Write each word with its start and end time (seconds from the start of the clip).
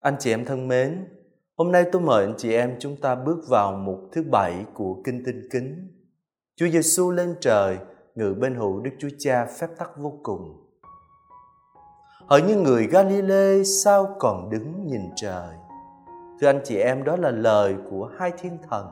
Anh 0.00 0.16
chị 0.18 0.30
em 0.30 0.44
thân 0.44 0.68
mến, 0.68 1.04
hôm 1.56 1.72
nay 1.72 1.84
tôi 1.92 2.02
mời 2.02 2.24
anh 2.24 2.34
chị 2.38 2.52
em 2.52 2.76
chúng 2.78 2.96
ta 2.96 3.14
bước 3.14 3.38
vào 3.48 3.72
mục 3.72 3.98
thứ 4.12 4.22
bảy 4.30 4.64
của 4.74 4.96
Kinh 5.04 5.22
Tinh 5.26 5.48
Kính. 5.52 5.88
Chúa 6.56 6.68
Giêsu 6.68 7.10
lên 7.10 7.34
trời, 7.40 7.78
ngự 8.14 8.34
bên 8.40 8.54
hữu 8.54 8.80
Đức 8.80 8.90
Chúa 8.98 9.08
Cha 9.18 9.46
phép 9.58 9.66
tắc 9.78 9.90
vô 9.96 10.12
cùng. 10.22 10.66
Hỡi 12.28 12.42
những 12.42 12.62
người 12.62 12.86
galile 12.86 13.64
sao 13.64 14.16
còn 14.18 14.50
đứng 14.50 14.86
nhìn 14.86 15.02
trời? 15.16 15.48
Thưa 16.40 16.46
anh 16.46 16.60
chị 16.64 16.76
em, 16.76 17.04
đó 17.04 17.16
là 17.16 17.30
lời 17.30 17.76
của 17.90 18.10
hai 18.18 18.32
thiên 18.38 18.58
thần. 18.70 18.86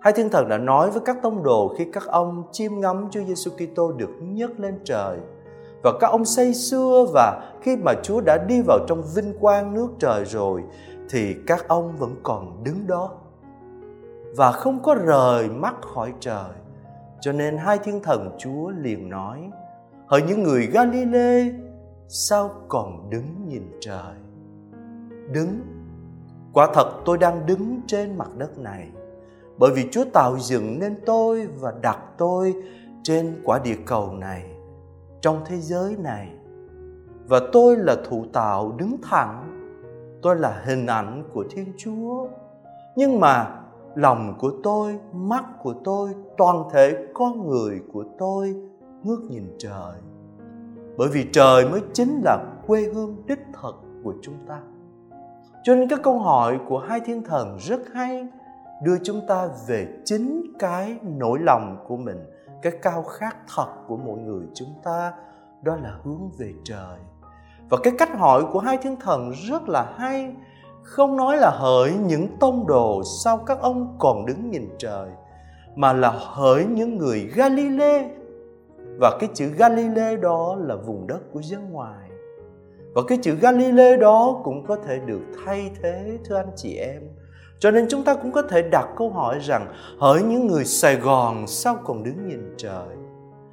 Hai 0.00 0.12
thiên 0.12 0.30
thần 0.30 0.48
đã 0.48 0.58
nói 0.58 0.90
với 0.90 1.00
các 1.04 1.16
tông 1.22 1.42
đồ 1.42 1.74
khi 1.78 1.86
các 1.92 2.06
ông 2.06 2.42
chiêm 2.52 2.80
ngắm 2.80 3.08
Chúa 3.10 3.24
Giêsu 3.24 3.50
Kitô 3.50 3.92
được 3.92 4.10
nhấc 4.20 4.60
lên 4.60 4.80
trời– 4.84 5.18
và 5.82 5.92
các 6.00 6.06
ông 6.10 6.24
say 6.24 6.54
xưa 6.54 7.06
và 7.12 7.52
khi 7.62 7.76
mà 7.76 7.92
Chúa 8.02 8.20
đã 8.20 8.38
đi 8.48 8.62
vào 8.66 8.78
trong 8.88 9.02
vinh 9.14 9.38
quang 9.40 9.74
nước 9.74 9.88
trời 9.98 10.24
rồi 10.24 10.62
thì 11.10 11.34
các 11.46 11.68
ông 11.68 11.96
vẫn 11.96 12.14
còn 12.22 12.64
đứng 12.64 12.86
đó 12.86 13.10
và 14.36 14.52
không 14.52 14.82
có 14.82 14.94
rời 14.94 15.48
mắt 15.48 15.74
khỏi 15.94 16.12
trời. 16.20 16.50
Cho 17.20 17.32
nên 17.32 17.56
hai 17.56 17.78
thiên 17.78 18.02
thần 18.02 18.30
Chúa 18.38 18.68
liền 18.68 19.08
nói: 19.08 19.50
Hỡi 20.06 20.22
những 20.22 20.42
người 20.42 20.66
Galile, 20.66 21.44
sao 22.08 22.50
còn 22.68 23.10
đứng 23.10 23.48
nhìn 23.48 23.62
trời? 23.80 24.14
Đứng. 25.32 25.60
Quả 26.52 26.68
thật 26.74 26.90
tôi 27.04 27.18
đang 27.18 27.46
đứng 27.46 27.80
trên 27.86 28.18
mặt 28.18 28.28
đất 28.36 28.58
này 28.58 28.88
bởi 29.58 29.70
vì 29.74 29.88
Chúa 29.90 30.04
tạo 30.12 30.38
dựng 30.38 30.78
nên 30.78 30.94
tôi 31.06 31.46
và 31.46 31.72
đặt 31.82 31.98
tôi 32.18 32.54
trên 33.02 33.40
quả 33.44 33.58
địa 33.64 33.76
cầu 33.86 34.12
này 34.12 34.44
trong 35.20 35.40
thế 35.46 35.56
giới 35.56 35.96
này. 35.96 36.28
Và 37.26 37.40
tôi 37.52 37.76
là 37.76 37.96
thủ 38.08 38.24
tạo 38.32 38.72
đứng 38.78 38.96
thẳng. 39.02 39.44
Tôi 40.22 40.36
là 40.36 40.62
hình 40.64 40.86
ảnh 40.86 41.24
của 41.32 41.44
thiên 41.50 41.72
chúa. 41.76 42.28
Nhưng 42.96 43.20
mà 43.20 43.60
lòng 43.94 44.34
của 44.40 44.52
tôi, 44.62 44.98
mắt 45.12 45.44
của 45.62 45.74
tôi, 45.84 46.10
toàn 46.36 46.64
thể 46.72 47.06
con 47.14 47.48
người 47.48 47.80
của 47.92 48.04
tôi 48.18 48.54
ngước 49.02 49.20
nhìn 49.20 49.56
trời. 49.58 49.94
Bởi 50.96 51.08
vì 51.08 51.26
trời 51.32 51.68
mới 51.68 51.80
chính 51.92 52.20
là 52.24 52.44
quê 52.66 52.82
hương 52.94 53.16
đích 53.26 53.40
thực 53.62 53.74
của 54.04 54.14
chúng 54.22 54.34
ta. 54.48 54.60
Cho 55.64 55.74
nên 55.74 55.88
các 55.88 56.00
câu 56.02 56.18
hỏi 56.18 56.58
của 56.68 56.78
hai 56.78 57.00
thiên 57.00 57.22
thần 57.24 57.56
rất 57.60 57.80
hay, 57.94 58.26
đưa 58.82 58.96
chúng 59.02 59.20
ta 59.28 59.48
về 59.68 59.88
chính 60.04 60.42
cái 60.58 60.96
nỗi 61.02 61.38
lòng 61.38 61.84
của 61.88 61.96
mình 61.96 62.16
cái 62.62 62.72
cao 62.82 63.02
khát 63.02 63.36
thật 63.54 63.66
của 63.86 63.96
mỗi 63.96 64.18
người 64.18 64.46
chúng 64.54 64.74
ta, 64.84 65.12
đó 65.62 65.76
là 65.76 65.98
hướng 66.04 66.30
về 66.38 66.52
trời. 66.64 66.98
Và 67.70 67.78
cái 67.82 67.92
cách 67.98 68.18
hỏi 68.18 68.44
của 68.52 68.58
hai 68.58 68.78
thiên 68.78 68.96
thần 68.96 69.30
rất 69.48 69.68
là 69.68 69.92
hay. 69.96 70.34
Không 70.82 71.16
nói 71.16 71.36
là 71.36 71.50
hỡi 71.50 71.92
những 71.92 72.28
tông 72.40 72.66
đồ 72.66 73.02
sao 73.22 73.38
các 73.38 73.60
ông 73.60 73.96
còn 73.98 74.26
đứng 74.26 74.50
nhìn 74.50 74.68
trời, 74.78 75.10
mà 75.76 75.92
là 75.92 76.10
hỡi 76.10 76.64
những 76.64 76.98
người 76.98 77.30
Galile. 77.34 78.10
Và 79.00 79.16
cái 79.20 79.28
chữ 79.34 79.48
Galile 79.48 80.16
đó 80.16 80.56
là 80.58 80.76
vùng 80.76 81.06
đất 81.06 81.20
của 81.32 81.42
dân 81.42 81.70
ngoài. 81.70 82.10
Và 82.94 83.02
cái 83.08 83.18
chữ 83.22 83.34
Galile 83.34 83.96
đó 83.96 84.40
cũng 84.44 84.66
có 84.66 84.76
thể 84.86 84.98
được 85.06 85.22
thay 85.44 85.70
thế, 85.82 86.18
thưa 86.24 86.36
anh 86.36 86.50
chị 86.56 86.76
em 86.76 87.02
cho 87.60 87.70
nên 87.70 87.86
chúng 87.88 88.04
ta 88.04 88.14
cũng 88.14 88.32
có 88.32 88.42
thể 88.42 88.62
đặt 88.62 88.88
câu 88.96 89.10
hỏi 89.10 89.38
rằng 89.42 89.72
hỡi 89.98 90.22
những 90.22 90.46
người 90.46 90.64
Sài 90.64 90.96
Gòn 90.96 91.46
sao 91.46 91.78
còn 91.84 92.02
đứng 92.02 92.28
nhìn 92.28 92.54
trời? 92.56 92.88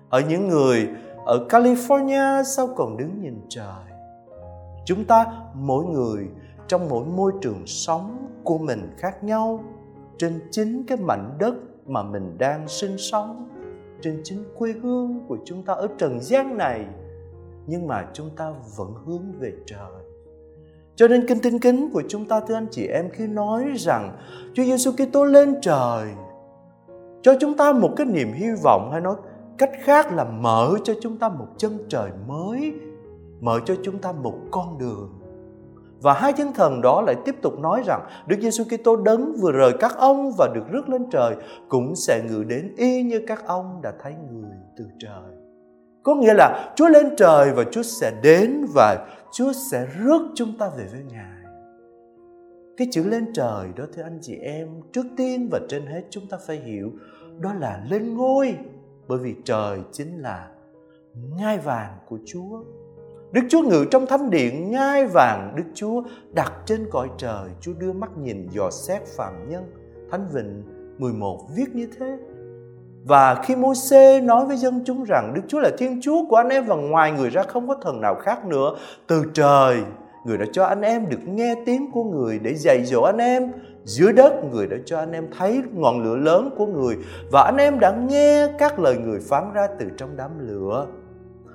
Ở 0.09 0.21
những 0.29 0.47
người 0.47 0.89
ở 1.25 1.45
California 1.49 2.43
sao 2.43 2.67
còn 2.75 2.97
đứng 2.97 3.21
nhìn 3.21 3.41
trời? 3.49 3.83
Chúng 4.85 5.05
ta, 5.05 5.25
mỗi 5.53 5.85
người, 5.85 6.27
trong 6.67 6.89
mỗi 6.89 7.05
môi 7.05 7.31
trường 7.41 7.67
sống 7.67 8.27
của 8.43 8.57
mình 8.57 8.93
khác 8.97 9.23
nhau, 9.23 9.63
trên 10.17 10.39
chính 10.51 10.83
cái 10.87 10.97
mảnh 10.97 11.37
đất 11.39 11.53
mà 11.85 12.03
mình 12.03 12.37
đang 12.37 12.67
sinh 12.67 12.97
sống, 12.97 13.49
trên 14.01 14.21
chính 14.23 14.43
quê 14.57 14.73
hương 14.83 15.25
của 15.27 15.37
chúng 15.45 15.63
ta 15.63 15.73
ở 15.73 15.87
trần 15.97 16.19
gian 16.21 16.57
này, 16.57 16.85
nhưng 17.67 17.87
mà 17.87 18.07
chúng 18.13 18.29
ta 18.29 18.53
vẫn 18.77 18.93
hướng 19.05 19.31
về 19.39 19.51
trời 19.65 20.05
cho 20.95 21.07
nên 21.07 21.27
kinh 21.27 21.39
tinh 21.39 21.59
kính 21.59 21.89
của 21.93 22.03
chúng 22.07 22.25
ta, 22.25 22.39
thưa 22.39 22.55
anh 22.55 22.67
chị 22.71 22.87
em, 22.87 23.09
khi 23.09 23.27
nói 23.27 23.65
rằng 23.75 24.17
Chúa 24.53 24.63
Giêsu 24.63 24.91
Kitô 24.91 25.23
lên 25.23 25.55
trời, 25.61 26.07
cho 27.21 27.33
chúng 27.39 27.57
ta 27.57 27.71
một 27.71 27.89
cái 27.97 28.05
niềm 28.05 28.33
hy 28.33 28.47
vọng 28.63 28.89
hay 28.91 29.01
nói 29.01 29.15
cách 29.57 29.71
khác 29.83 30.13
là 30.13 30.23
mở 30.23 30.73
cho 30.83 30.93
chúng 31.01 31.17
ta 31.17 31.29
một 31.29 31.47
chân 31.57 31.77
trời 31.89 32.09
mới, 32.27 32.73
mở 33.41 33.59
cho 33.65 33.75
chúng 33.83 33.97
ta 33.97 34.11
một 34.11 34.35
con 34.51 34.77
đường 34.77 35.25
và 36.01 36.13
hai 36.13 36.33
chân 36.33 36.53
thần 36.53 36.81
đó 36.81 37.01
lại 37.01 37.15
tiếp 37.25 37.35
tục 37.41 37.59
nói 37.59 37.83
rằng 37.85 38.01
Đức 38.27 38.37
Giêsu 38.41 38.63
Kitô 38.63 38.95
đấng 38.95 39.33
vừa 39.33 39.51
rời 39.51 39.73
các 39.79 39.97
ông 39.97 40.31
và 40.37 40.47
được 40.55 40.63
rước 40.71 40.89
lên 40.89 41.09
trời, 41.11 41.35
cũng 41.69 41.95
sẽ 41.95 42.21
ngự 42.21 42.43
đến 42.43 42.73
y 42.77 43.03
như 43.03 43.21
các 43.27 43.47
ông 43.47 43.81
đã 43.81 43.93
thấy 44.03 44.13
người 44.31 44.51
từ 44.77 44.85
trời. 44.99 45.31
Có 46.03 46.15
nghĩa 46.15 46.33
là 46.33 46.73
Chúa 46.75 46.89
lên 46.89 47.15
trời 47.17 47.51
và 47.51 47.63
Chúa 47.71 47.83
sẽ 47.83 48.11
đến 48.21 48.65
và 48.73 49.07
Chúa 49.37 49.53
sẽ 49.71 49.85
rước 49.85 50.21
chúng 50.35 50.57
ta 50.57 50.69
về 50.77 50.87
với 50.91 51.03
Ngài. 51.11 51.43
Cái 52.77 52.87
chữ 52.91 53.03
lên 53.03 53.33
trời 53.33 53.67
đó 53.75 53.85
thưa 53.93 54.03
anh 54.03 54.19
chị 54.21 54.35
em, 54.35 54.67
trước 54.93 55.05
tiên 55.17 55.49
và 55.51 55.59
trên 55.69 55.85
hết 55.85 56.03
chúng 56.09 56.27
ta 56.27 56.37
phải 56.47 56.57
hiểu 56.57 56.91
đó 57.39 57.53
là 57.53 57.85
lên 57.89 58.13
ngôi 58.13 58.57
bởi 59.07 59.19
vì 59.19 59.35
trời 59.45 59.79
chính 59.91 60.21
là 60.21 60.51
ngai 61.37 61.57
vàng 61.57 61.97
của 62.07 62.19
Chúa. 62.25 62.63
Đức 63.31 63.41
Chúa 63.49 63.61
ngự 63.61 63.85
trong 63.91 64.05
thánh 64.05 64.29
điện 64.29 64.71
ngai 64.71 65.07
vàng 65.07 65.53
Đức 65.57 65.71
Chúa 65.73 66.03
đặt 66.33 66.53
trên 66.65 66.87
cõi 66.91 67.09
trời 67.17 67.49
Chúa 67.61 67.73
đưa 67.73 67.93
mắt 67.93 68.17
nhìn 68.17 68.47
dò 68.49 68.69
xét 68.71 69.01
phạm 69.17 69.49
nhân 69.49 69.63
Thánh 70.11 70.27
Vịnh 70.33 70.63
11 70.97 71.47
viết 71.55 71.75
như 71.75 71.87
thế 71.99 72.17
và 73.07 73.35
khi 73.35 73.55
môi 73.55 73.75
xe 73.75 74.21
nói 74.21 74.45
với 74.45 74.57
dân 74.57 74.83
chúng 74.85 75.03
rằng 75.03 75.31
Đức 75.35 75.41
Chúa 75.47 75.59
là 75.59 75.69
Thiên 75.77 76.01
Chúa 76.01 76.25
của 76.29 76.35
anh 76.35 76.49
em 76.49 76.65
và 76.65 76.75
ngoài 76.75 77.11
người 77.11 77.29
ra 77.29 77.43
không 77.43 77.67
có 77.67 77.75
thần 77.81 78.01
nào 78.01 78.15
khác 78.15 78.45
nữa, 78.45 78.75
từ 79.07 79.23
trời, 79.33 79.77
người 80.25 80.37
đã 80.37 80.45
cho 80.51 80.65
anh 80.65 80.81
em 80.81 81.09
được 81.09 81.27
nghe 81.27 81.55
tiếng 81.65 81.91
của 81.91 82.03
người 82.03 82.39
để 82.39 82.53
dạy 82.53 82.85
dỗ 82.85 83.01
anh 83.01 83.17
em. 83.17 83.51
Dưới 83.83 84.13
đất, 84.13 84.33
người 84.51 84.67
đã 84.67 84.77
cho 84.85 84.99
anh 84.99 85.11
em 85.11 85.27
thấy 85.37 85.61
ngọn 85.73 86.03
lửa 86.03 86.15
lớn 86.15 86.49
của 86.57 86.65
người 86.65 86.97
và 87.31 87.43
anh 87.43 87.57
em 87.57 87.79
đã 87.79 87.91
nghe 87.91 88.47
các 88.59 88.79
lời 88.79 88.97
người 88.97 89.19
phán 89.29 89.53
ra 89.53 89.67
từ 89.79 89.85
trong 89.97 90.17
đám 90.17 90.31
lửa. 90.47 90.87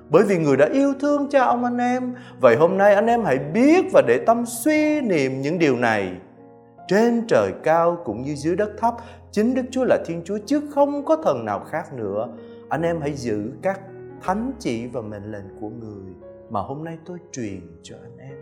Bởi 0.09 0.23
vì 0.23 0.37
người 0.37 0.57
đã 0.57 0.67
yêu 0.73 0.93
thương 0.99 1.29
cha 1.29 1.43
ông 1.43 1.63
anh 1.63 1.77
em, 1.77 2.13
vậy 2.41 2.55
hôm 2.55 2.77
nay 2.77 2.95
anh 2.95 3.07
em 3.07 3.23
hãy 3.23 3.39
biết 3.53 3.85
và 3.93 4.01
để 4.07 4.19
tâm 4.25 4.45
suy 4.45 5.01
niệm 5.01 5.41
những 5.41 5.59
điều 5.59 5.77
này. 5.77 6.11
Trên 6.87 7.27
trời 7.27 7.51
cao 7.63 7.97
cũng 8.05 8.21
như 8.21 8.35
dưới 8.35 8.55
đất 8.55 8.69
thấp 8.77 8.93
chính 9.31 9.53
đức 9.53 9.63
chúa 9.71 9.83
là 9.83 9.97
thiên 10.05 10.21
chúa 10.25 10.37
chứ 10.45 10.61
không 10.69 11.05
có 11.05 11.15
thần 11.15 11.45
nào 11.45 11.59
khác 11.59 11.93
nữa. 11.93 12.27
Anh 12.69 12.81
em 12.81 13.01
hãy 13.01 13.13
giữ 13.13 13.51
các 13.61 13.79
thánh 14.21 14.51
chỉ 14.59 14.87
và 14.87 15.01
mệnh 15.01 15.31
lệnh 15.31 15.59
của 15.61 15.69
người 15.69 16.13
mà 16.49 16.61
hôm 16.61 16.83
nay 16.83 16.97
tôi 17.05 17.17
truyền 17.31 17.61
cho 17.83 17.95
anh 18.03 18.17
em. 18.17 18.37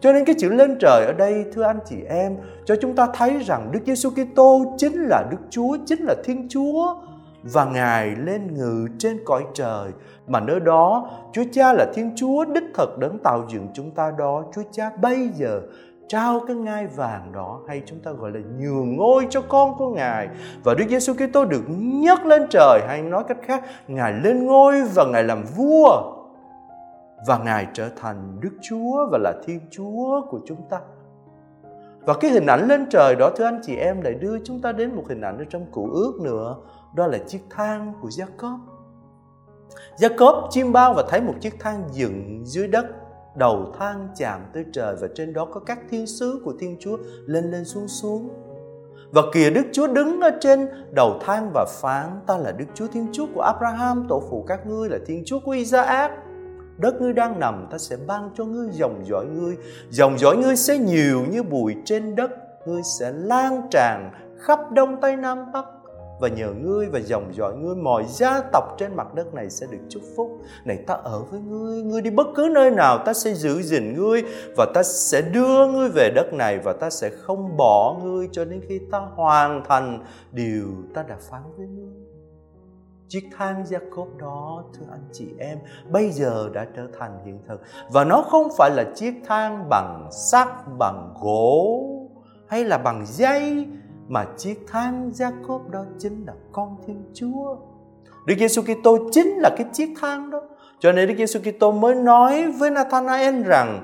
Cho 0.00 0.12
nên 0.12 0.24
cái 0.24 0.34
chữ 0.38 0.48
lên 0.48 0.76
trời 0.80 1.06
ở 1.06 1.12
đây 1.12 1.44
thưa 1.52 1.62
anh 1.62 1.78
chị 1.84 1.96
em 2.08 2.36
cho 2.64 2.76
chúng 2.80 2.94
ta 2.94 3.08
thấy 3.14 3.38
rằng 3.38 3.72
Đức 3.72 3.80
Giêsu 3.86 4.10
Kitô 4.10 4.74
chính 4.76 4.92
là 4.92 5.28
Đức 5.30 5.38
Chúa, 5.50 5.76
chính 5.86 6.04
là 6.04 6.14
Thiên 6.24 6.48
Chúa 6.48 6.94
và 7.42 7.64
Ngài 7.64 8.16
lên 8.16 8.54
ngự 8.54 8.86
trên 8.98 9.18
cõi 9.24 9.44
trời. 9.54 9.90
Mà 10.26 10.40
nơi 10.40 10.60
đó 10.60 11.10
Chúa 11.32 11.44
Cha 11.52 11.72
là 11.72 11.86
Thiên 11.94 12.12
Chúa 12.16 12.44
đích 12.44 12.64
thực 12.74 12.98
đấng 12.98 13.18
tạo 13.18 13.46
dựng 13.52 13.68
chúng 13.74 13.90
ta 13.90 14.12
đó. 14.18 14.44
Chúa 14.54 14.62
Cha 14.72 14.90
bây 15.02 15.28
giờ 15.28 15.60
trao 16.08 16.40
cái 16.46 16.56
ngai 16.56 16.86
vàng 16.86 17.32
đó 17.32 17.60
hay 17.68 17.82
chúng 17.86 18.00
ta 18.00 18.12
gọi 18.12 18.30
là 18.30 18.40
nhường 18.58 18.96
ngôi 18.96 19.26
cho 19.30 19.42
con 19.48 19.74
của 19.78 19.88
Ngài 19.88 20.28
và 20.64 20.74
Đức 20.74 20.84
Giêsu 20.88 21.14
Kitô 21.14 21.44
được 21.44 21.62
nhấc 21.78 22.26
lên 22.26 22.46
trời 22.50 22.80
hay 22.86 23.02
nói 23.02 23.24
cách 23.28 23.38
khác 23.42 23.64
Ngài 23.88 24.12
lên 24.12 24.46
ngôi 24.46 24.82
và 24.94 25.04
Ngài 25.04 25.24
làm 25.24 25.44
vua 25.56 26.18
và 27.26 27.38
Ngài 27.38 27.66
trở 27.72 27.88
thành 27.96 28.40
Đức 28.40 28.52
Chúa 28.62 29.08
và 29.12 29.18
là 29.18 29.32
Thiên 29.44 29.60
Chúa 29.70 30.22
của 30.30 30.40
chúng 30.46 30.68
ta. 30.70 30.80
Và 32.00 32.14
cái 32.14 32.30
hình 32.30 32.46
ảnh 32.46 32.68
lên 32.68 32.86
trời 32.90 33.16
đó 33.16 33.30
thưa 33.36 33.44
anh 33.44 33.60
chị 33.62 33.76
em 33.76 34.00
lại 34.00 34.14
đưa 34.14 34.44
chúng 34.44 34.60
ta 34.60 34.72
đến 34.72 34.94
một 34.94 35.04
hình 35.08 35.20
ảnh 35.20 35.38
ở 35.38 35.44
trong 35.50 35.66
cựu 35.72 35.90
ước 35.90 36.20
nữa, 36.20 36.56
đó 36.94 37.06
là 37.06 37.18
chiếc 37.26 37.40
thang 37.50 37.92
của 38.02 38.08
Jacob. 38.08 38.58
Jacob 39.96 40.48
chim 40.50 40.72
bao 40.72 40.94
và 40.94 41.04
thấy 41.08 41.20
một 41.20 41.34
chiếc 41.40 41.60
thang 41.60 41.84
dựng 41.92 42.40
dưới 42.44 42.68
đất, 42.68 42.86
đầu 43.38 43.72
thang 43.78 44.08
chạm 44.16 44.40
tới 44.54 44.64
trời 44.72 44.96
và 45.00 45.08
trên 45.14 45.32
đó 45.32 45.44
có 45.44 45.60
các 45.60 45.78
thiên 45.90 46.06
sứ 46.06 46.42
của 46.44 46.52
Thiên 46.60 46.76
Chúa 46.80 46.96
lên 47.26 47.44
lên 47.50 47.64
xuống 47.64 47.88
xuống. 47.88 48.28
Và 49.10 49.22
kìa 49.32 49.50
Đức 49.50 49.64
Chúa 49.72 49.86
đứng 49.86 50.20
ở 50.20 50.30
trên 50.40 50.68
đầu 50.90 51.18
thang 51.20 51.50
và 51.54 51.66
phán 51.82 52.20
ta 52.26 52.36
là 52.36 52.52
Đức 52.52 52.64
Chúa 52.74 52.86
Thiên 52.86 53.06
Chúa 53.12 53.26
của 53.34 53.40
Abraham, 53.40 54.06
tổ 54.08 54.22
phụ 54.30 54.44
các 54.48 54.66
ngươi 54.66 54.88
là 54.88 54.98
Thiên 55.06 55.22
Chúa 55.26 55.40
của 55.40 55.50
Isaac. 55.50 56.10
Đất 56.78 57.00
ngươi 57.00 57.12
đang 57.12 57.40
nằm 57.40 57.66
ta 57.70 57.78
sẽ 57.78 57.96
ban 58.06 58.30
cho 58.34 58.44
ngươi 58.44 58.68
dòng 58.70 59.04
dõi 59.04 59.26
ngươi. 59.26 59.56
Dòng 59.90 60.18
dõi 60.18 60.36
ngươi 60.36 60.56
sẽ 60.56 60.78
nhiều 60.78 61.24
như 61.30 61.42
bụi 61.42 61.74
trên 61.84 62.16
đất 62.16 62.30
ngươi 62.66 62.82
sẽ 62.98 63.12
lan 63.12 63.62
tràn 63.70 64.10
khắp 64.38 64.58
đông 64.72 65.00
tây 65.00 65.16
nam 65.16 65.52
bắc 65.52 65.64
và 66.20 66.28
nhờ 66.28 66.52
ngươi 66.52 66.86
và 66.86 66.98
dòng 66.98 67.34
dõi 67.34 67.56
ngươi, 67.56 67.74
mọi 67.74 68.04
gia 68.08 68.42
tộc 68.52 68.64
trên 68.78 68.96
mặt 68.96 69.14
đất 69.14 69.34
này 69.34 69.50
sẽ 69.50 69.66
được 69.70 69.78
chúc 69.88 70.02
phúc. 70.16 70.40
Này, 70.64 70.76
ta 70.86 70.94
ở 70.94 71.22
với 71.30 71.40
ngươi 71.40 71.82
ngươi 71.82 72.02
đi 72.02 72.10
bất 72.10 72.26
cứ 72.34 72.48
nơi 72.54 72.70
nào, 72.70 72.98
ta 72.98 73.12
sẽ 73.12 73.34
giữ 73.34 73.62
gìn 73.62 73.94
ngươi 73.94 74.22
và 74.56 74.66
ta 74.74 74.82
sẽ 74.82 75.22
đưa 75.22 75.66
ngươi 75.66 75.88
về 75.88 76.10
đất 76.14 76.32
này 76.32 76.58
và 76.58 76.72
ta 76.72 76.90
sẽ 76.90 77.10
không 77.10 77.56
bỏ 77.56 77.96
ngươi 78.02 78.28
cho 78.32 78.44
đến 78.44 78.60
khi 78.68 78.80
ta 78.92 78.98
hoàn 78.98 79.64
thành 79.64 80.04
điều 80.32 80.66
ta 80.94 81.02
đã 81.02 81.16
phán 81.30 81.42
với 81.56 81.66
ngươi. 81.66 82.08
Chiếc 83.08 83.28
thang 83.36 83.64
Jacob 83.64 84.16
đó, 84.18 84.64
thưa 84.74 84.86
anh 84.90 85.08
chị 85.12 85.28
em, 85.38 85.58
bây 85.90 86.10
giờ 86.10 86.48
đã 86.52 86.66
trở 86.76 86.86
thành 86.98 87.18
hiện 87.24 87.38
thực. 87.48 87.60
Và 87.90 88.04
nó 88.04 88.22
không 88.22 88.48
phải 88.58 88.70
là 88.70 88.84
chiếc 88.94 89.14
thang 89.26 89.68
bằng 89.68 90.08
sắt, 90.12 90.48
bằng 90.78 91.14
gỗ 91.20 91.84
hay 92.48 92.64
là 92.64 92.78
bằng 92.78 93.04
dây 93.06 93.66
mà 94.08 94.26
chiếc 94.36 94.64
thang 94.66 95.10
Jacob 95.14 95.70
đó 95.70 95.84
chính 95.98 96.24
là 96.26 96.32
con 96.52 96.76
Thiên 96.86 97.04
Chúa. 97.14 97.56
Đức 98.26 98.34
Giêsu 98.38 98.62
Kitô 98.62 98.98
chính 99.12 99.28
là 99.38 99.50
cái 99.56 99.66
chiếc 99.72 99.94
thang 100.00 100.30
đó. 100.30 100.40
Cho 100.78 100.92
nên 100.92 101.08
Đức 101.08 101.14
Giêsu 101.18 101.40
Kitô 101.40 101.72
mới 101.72 101.94
nói 101.94 102.52
với 102.52 102.70
Nathanael 102.70 103.42
rằng, 103.42 103.82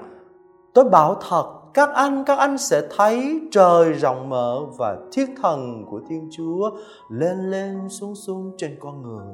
tôi 0.75 0.85
bảo 0.85 1.21
thật, 1.29 1.53
các 1.75 1.91
anh 1.95 2.25
các 2.25 2.39
anh 2.39 2.59
sẽ 2.59 2.83
thấy 2.97 3.41
trời 3.51 3.93
rộng 3.93 4.29
mở 4.29 4.61
và 4.79 4.97
thiết 5.13 5.27
thần 5.43 5.85
của 5.91 6.01
Thiên 6.09 6.29
Chúa 6.33 6.71
lên 7.11 7.51
lên 7.51 7.89
xuống 7.89 8.15
xuống 8.15 8.55
trên 8.59 8.77
con 8.81 9.03
người. 9.03 9.27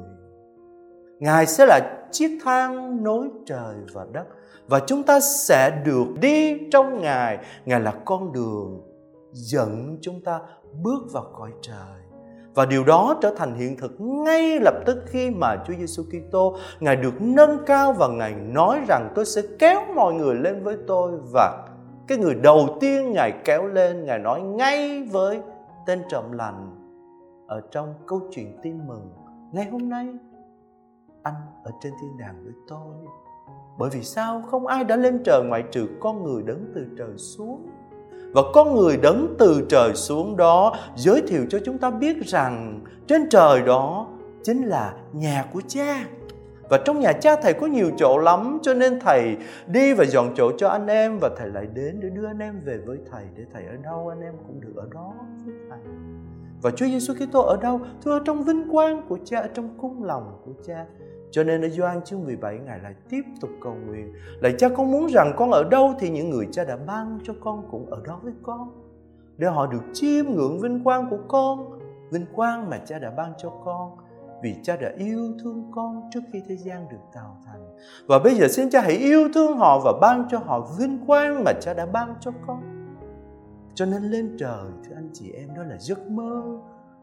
Ngài 1.19 1.45
sẽ 1.45 1.65
là 1.65 2.07
chiếc 2.11 2.39
thang 2.43 3.03
nối 3.03 3.29
trời 3.45 3.75
và 3.93 4.05
đất 4.11 4.25
và 4.67 4.79
chúng 4.79 5.03
ta 5.03 5.19
sẽ 5.19 5.81
được 5.85 6.05
đi 6.21 6.57
trong 6.71 7.01
Ngài. 7.01 7.37
Ngài 7.65 7.79
là 7.79 7.93
con 8.05 8.31
đường 8.33 8.81
dẫn 9.31 9.97
chúng 10.01 10.21
ta 10.23 10.39
bước 10.83 11.03
vào 11.13 11.25
cõi 11.33 11.51
trời. 11.61 12.01
Và 12.55 12.65
điều 12.65 12.83
đó 12.83 13.17
trở 13.21 13.33
thành 13.37 13.55
hiện 13.55 13.77
thực 13.77 14.01
ngay 14.01 14.59
lập 14.59 14.73
tức 14.85 15.03
khi 15.05 15.29
mà 15.29 15.63
Chúa 15.67 15.73
Giêsu 15.73 16.03
Kitô, 16.03 16.57
Ngài 16.79 16.95
được 16.95 17.13
nâng 17.19 17.57
cao 17.65 17.93
và 17.93 18.07
Ngài 18.07 18.33
nói 18.35 18.81
rằng 18.87 19.11
tôi 19.15 19.25
sẽ 19.25 19.41
kéo 19.59 19.81
mọi 19.95 20.13
người 20.13 20.35
lên 20.35 20.63
với 20.63 20.77
tôi 20.87 21.11
và 21.33 21.67
cái 22.07 22.17
người 22.17 22.35
đầu 22.35 22.77
tiên 22.79 23.11
Ngài 23.11 23.33
kéo 23.45 23.67
lên, 23.67 24.05
Ngài 24.05 24.19
nói 24.19 24.41
ngay 24.41 25.03
với 25.03 25.41
tên 25.85 26.01
trộm 26.09 26.31
lành. 26.31 26.77
Ở 27.47 27.61
trong 27.71 27.93
câu 28.07 28.21
chuyện 28.31 28.59
tin 28.61 28.87
mừng, 28.87 29.11
ngày 29.53 29.65
hôm 29.71 29.89
nay, 29.89 30.07
anh 31.23 31.35
ở 31.63 31.71
trên 31.83 31.93
thiên 32.01 32.17
đàng 32.19 32.43
với 32.43 32.53
tôi. 32.67 32.95
Bởi 33.79 33.89
vì 33.89 34.03
sao? 34.03 34.41
Không 34.51 34.67
ai 34.67 34.83
đã 34.83 34.95
lên 34.95 35.21
trời 35.23 35.43
ngoại 35.43 35.63
trừ 35.71 35.87
con 35.99 36.23
người 36.23 36.43
đến 36.43 36.71
từ 36.75 36.87
trời 36.97 37.17
xuống 37.17 37.69
và 38.33 38.41
con 38.53 38.75
người 38.75 38.97
đấng 38.97 39.35
từ 39.39 39.65
trời 39.69 39.95
xuống 39.95 40.37
đó 40.37 40.75
giới 40.95 41.21
thiệu 41.21 41.45
cho 41.49 41.59
chúng 41.65 41.77
ta 41.77 41.89
biết 41.89 42.17
rằng 42.25 42.81
trên 43.07 43.29
trời 43.29 43.61
đó 43.61 44.07
chính 44.43 44.61
là 44.61 44.93
nhà 45.13 45.45
của 45.53 45.61
cha 45.67 46.05
và 46.69 46.77
trong 46.85 46.99
nhà 46.99 47.13
cha 47.13 47.35
thầy 47.35 47.53
có 47.53 47.67
nhiều 47.67 47.91
chỗ 47.97 48.17
lắm 48.17 48.59
cho 48.61 48.73
nên 48.73 48.99
thầy 48.99 49.37
đi 49.67 49.93
và 49.93 50.05
dọn 50.05 50.33
chỗ 50.35 50.51
cho 50.57 50.69
anh 50.69 50.87
em 50.87 51.19
và 51.19 51.29
thầy 51.37 51.49
lại 51.49 51.67
đến 51.73 51.99
để 51.99 52.09
đưa 52.09 52.25
anh 52.25 52.39
em 52.39 52.61
về 52.65 52.77
với 52.85 52.97
thầy 53.11 53.23
để 53.37 53.43
thầy 53.53 53.65
ở 53.65 53.75
đâu 53.83 54.07
anh 54.07 54.21
em 54.21 54.33
cũng 54.47 54.61
được 54.61 54.73
ở 54.75 54.87
đó 54.93 55.13
với 55.45 55.55
thầy 55.69 55.79
và 56.61 56.71
Chúa 56.71 56.85
Giêsu 56.85 57.13
Kitô 57.13 57.41
ở 57.41 57.57
đâu? 57.57 57.79
Thưa 58.03 58.11
ở 58.11 58.21
trong 58.25 58.43
vinh 58.43 58.69
quang 58.71 59.01
của 59.09 59.17
Cha, 59.25 59.39
ở 59.39 59.47
trong 59.53 59.77
cung 59.77 60.03
lòng 60.03 60.41
của 60.45 60.53
Cha. 60.67 60.85
Cho 61.31 61.43
nên 61.43 61.61
ở 61.61 61.69
Doan 61.69 62.01
chương 62.01 62.23
17 62.23 62.59
Ngài 62.59 62.79
lại 62.79 62.93
tiếp 63.09 63.21
tục 63.41 63.49
cầu 63.61 63.75
nguyện. 63.87 64.13
Lại 64.41 64.53
cha, 64.57 64.69
con 64.69 64.91
muốn 64.91 65.07
rằng 65.07 65.33
con 65.37 65.51
ở 65.51 65.63
đâu 65.63 65.93
thì 65.99 66.09
những 66.09 66.29
người 66.29 66.47
cha 66.51 66.63
đã 66.63 66.77
ban 66.87 67.19
cho 67.23 67.33
con 67.41 67.67
cũng 67.71 67.89
ở 67.89 68.01
đó 68.05 68.19
với 68.23 68.33
con. 68.43 68.71
Để 69.37 69.47
họ 69.47 69.67
được 69.67 69.83
chiêm 69.93 70.25
ngưỡng 70.25 70.59
vinh 70.59 70.83
quang 70.83 71.09
của 71.09 71.19
con, 71.27 71.81
Vinh 72.11 72.25
quang 72.35 72.69
mà 72.69 72.77
cha 72.77 72.99
đã 72.99 73.09
ban 73.09 73.33
cho 73.37 73.49
con. 73.65 73.97
Vì 74.43 74.55
cha 74.63 74.77
đã 74.77 74.91
yêu 74.97 75.33
thương 75.43 75.71
con 75.75 76.09
trước 76.13 76.19
khi 76.33 76.41
thế 76.47 76.57
gian 76.57 76.89
được 76.89 76.97
tạo 77.13 77.37
thành. 77.45 77.77
Và 78.07 78.19
bây 78.19 78.35
giờ 78.35 78.47
xin 78.47 78.69
cha 78.69 78.81
hãy 78.81 78.93
yêu 78.93 79.29
thương 79.33 79.57
họ 79.57 79.79
và 79.85 79.93
ban 80.01 80.27
cho 80.31 80.39
họ 80.39 80.67
vinh 80.79 81.05
quang 81.07 81.43
mà 81.43 81.51
cha 81.61 81.73
đã 81.73 81.85
ban 81.85 82.15
cho 82.19 82.31
con. 82.47 82.61
Cho 83.73 83.85
nên 83.85 84.03
lên 84.03 84.35
trời, 84.39 84.65
thưa 84.83 84.95
anh 84.95 85.09
chị 85.13 85.31
em, 85.31 85.55
đó 85.55 85.63
là 85.63 85.77
giấc 85.79 86.07
mơ 86.07 86.59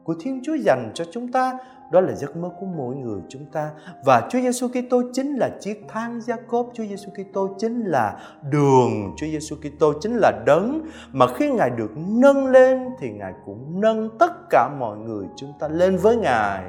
của 0.08 0.14
Thiên 0.20 0.40
Chúa 0.44 0.54
dành 0.54 0.90
cho 0.94 1.04
chúng 1.12 1.32
ta, 1.32 1.58
đó 1.92 2.00
là 2.00 2.12
giấc 2.12 2.36
mơ 2.36 2.50
của 2.60 2.66
mỗi 2.66 2.96
người 2.96 3.20
chúng 3.28 3.44
ta. 3.52 3.70
Và 4.04 4.28
Chúa 4.30 4.40
Giêsu 4.40 4.68
Kitô 4.68 5.02
chính 5.12 5.34
là 5.34 5.50
chiếc 5.60 5.84
thang 5.88 6.20
gia 6.20 6.36
cốp. 6.36 6.70
Chúa 6.74 6.84
Giêsu 6.84 7.10
Kitô 7.10 7.48
chính 7.58 7.84
là 7.84 8.18
đường. 8.50 9.14
Chúa 9.16 9.26
Giêsu 9.26 9.56
Kitô 9.56 9.92
chính 10.00 10.16
là 10.16 10.42
đấng. 10.46 10.80
Mà 11.12 11.26
khi 11.34 11.50
Ngài 11.50 11.70
được 11.70 11.90
nâng 11.96 12.46
lên, 12.46 12.88
thì 13.00 13.10
Ngài 13.10 13.32
cũng 13.46 13.80
nâng 13.80 14.18
tất 14.18 14.32
cả 14.50 14.70
mọi 14.78 14.96
người 14.96 15.26
chúng 15.36 15.52
ta 15.60 15.68
lên 15.68 15.96
với 15.96 16.16
Ngài. 16.16 16.64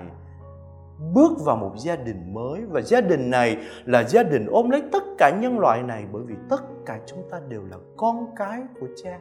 Bước 1.14 1.32
vào 1.46 1.56
một 1.56 1.74
gia 1.78 1.96
đình 1.96 2.34
mới. 2.34 2.62
Và 2.70 2.82
gia 2.82 3.02
đình 3.02 3.30
này 3.30 3.58
là 3.86 4.04
gia 4.04 4.24
đình 4.24 4.46
ôm 4.46 4.70
lấy 4.70 4.84
tất 4.92 5.04
cả 5.18 5.40
nhân 5.42 5.60
loại 5.60 5.84
này, 5.84 6.04
bởi 6.12 6.24
vì 6.28 6.36
tất 6.50 6.62
cả 6.86 7.00
chúng 7.06 7.20
ta 7.32 7.40
đều 7.50 7.62
là 7.72 7.78
con 7.98 8.26
cái 8.36 8.62
của 8.80 8.88
cha 9.04 9.20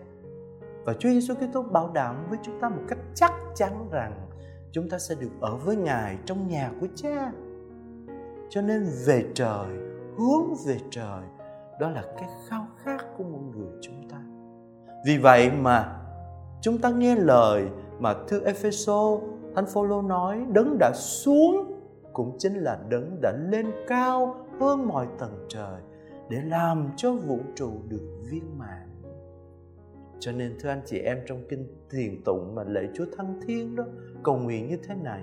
và 0.85 0.95
Chúa 0.95 1.09
Giêsu 1.09 1.35
Kitô 1.35 1.63
bảo 1.63 1.91
đảm 1.95 2.27
với 2.29 2.39
chúng 2.43 2.61
ta 2.61 2.69
một 2.69 2.83
cách 2.89 2.99
chắc 3.15 3.33
chắn 3.55 3.89
rằng 3.91 4.29
chúng 4.73 4.89
ta 4.89 4.99
sẽ 4.99 5.15
được 5.21 5.31
ở 5.41 5.57
với 5.57 5.77
Ngài 5.77 6.19
trong 6.25 6.49
nhà 6.49 6.71
của 6.81 6.87
Cha. 6.95 7.33
Cho 8.51 8.63
nên 8.63 8.87
về 9.07 9.25
trời, 9.35 9.69
hướng 10.17 10.55
về 10.67 10.79
trời, 10.91 11.23
đó 11.81 11.91
là 11.91 12.03
cái 12.17 12.29
khao 12.49 12.67
khát 12.77 13.05
của 13.17 13.25
mỗi 13.25 13.43
người 13.43 13.79
chúng 13.81 14.09
ta. 14.09 14.19
Vì 15.07 15.19
vậy 15.19 15.51
mà 15.51 15.97
chúng 16.61 16.79
ta 16.79 16.91
nghe 16.91 17.15
lời 17.15 17.69
mà 17.99 18.15
thư 18.29 18.45
Epheso 18.45 19.19
Thánh 19.55 19.67
Phaolô 19.67 20.03
nói 20.03 20.47
đấng 20.53 20.77
đã 20.79 20.93
xuống 20.95 21.81
cũng 22.13 22.37
chính 22.39 22.55
là 22.55 22.79
đấng 22.89 23.21
đã 23.21 23.33
lên 23.33 23.67
cao 23.89 24.37
hơn 24.61 24.89
mọi 24.89 25.07
tầng 25.19 25.47
trời 25.49 25.81
để 26.29 26.41
làm 26.45 26.89
cho 26.97 27.13
vũ 27.13 27.39
trụ 27.55 27.73
được 27.89 28.23
viên 28.31 28.59
mãn 28.59 28.88
cho 30.21 30.33
nên 30.33 30.57
thưa 30.61 30.69
anh 30.69 30.83
chị 30.87 30.99
em 30.99 31.19
trong 31.27 31.43
kinh 31.49 31.67
thiền 31.91 32.23
tụng 32.25 32.55
mà 32.55 32.63
lễ 32.65 32.89
Chúa 32.95 33.05
Thăng 33.17 33.41
Thiên 33.47 33.77
đó 33.77 33.85
cầu 34.23 34.37
nguyện 34.37 34.69
như 34.69 34.77
thế 34.89 34.95
này 34.95 35.23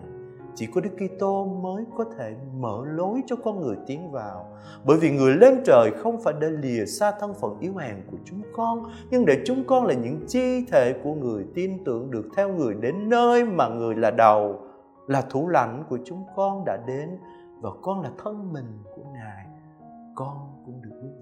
chỉ 0.56 0.68
có 0.68 0.82
Đức 0.82 0.90
Kitô 0.98 1.46
mới 1.46 1.84
có 1.98 2.06
thể 2.18 2.36
mở 2.58 2.84
lối 2.86 3.22
cho 3.26 3.36
con 3.36 3.62
người 3.62 3.76
tiến 3.88 4.12
vào. 4.12 4.58
Bởi 4.86 4.98
vì 4.98 5.12
người 5.12 5.36
lên 5.36 5.62
trời 5.66 5.92
không 5.98 6.22
phải 6.22 6.34
để 6.40 6.50
lìa 6.50 6.86
xa 6.86 7.12
thân 7.20 7.34
phận 7.34 7.60
yếu 7.60 7.76
hèn 7.76 7.96
của 8.12 8.18
chúng 8.26 8.42
con, 8.54 8.84
nhưng 9.10 9.26
để 9.26 9.42
chúng 9.46 9.64
con 9.68 9.86
là 9.86 9.94
những 9.94 10.20
chi 10.28 10.66
thể 10.72 10.94
của 11.04 11.14
người 11.14 11.46
tin 11.56 11.84
tưởng 11.84 12.12
được 12.12 12.26
theo 12.36 12.54
người 12.54 12.74
đến 12.74 13.10
nơi 13.10 13.46
mà 13.46 13.68
người 13.68 13.96
là 13.96 14.12
đầu, 14.12 14.60
là 15.08 15.22
thủ 15.22 15.48
lãnh 15.48 15.84
của 15.90 15.98
chúng 16.06 16.24
con 16.36 16.66
đã 16.66 16.78
đến 16.88 17.10
và 17.62 17.70
con 17.82 18.02
là 18.02 18.12
thân 18.24 18.54
mình 18.54 18.80
của 18.96 19.04
Ngài. 19.14 19.46
Con 20.16 20.64
cũng 20.66 20.82
được. 20.82 21.15